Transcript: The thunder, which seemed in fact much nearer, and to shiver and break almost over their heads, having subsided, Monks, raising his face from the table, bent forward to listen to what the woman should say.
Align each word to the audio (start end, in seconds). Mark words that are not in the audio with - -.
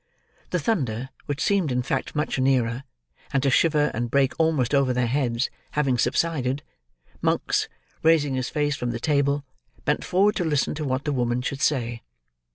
The 0.49 0.57
thunder, 0.57 1.09
which 1.27 1.39
seemed 1.43 1.71
in 1.71 1.83
fact 1.83 2.15
much 2.15 2.39
nearer, 2.39 2.85
and 3.31 3.43
to 3.43 3.51
shiver 3.51 3.91
and 3.93 4.09
break 4.09 4.33
almost 4.39 4.73
over 4.73 4.93
their 4.93 5.05
heads, 5.05 5.51
having 5.73 5.99
subsided, 5.99 6.63
Monks, 7.21 7.69
raising 8.01 8.33
his 8.33 8.49
face 8.49 8.75
from 8.75 8.89
the 8.89 8.99
table, 8.99 9.45
bent 9.85 10.03
forward 10.03 10.35
to 10.37 10.43
listen 10.43 10.73
to 10.73 10.85
what 10.85 11.03
the 11.03 11.13
woman 11.13 11.43
should 11.43 11.61
say. 11.61 12.01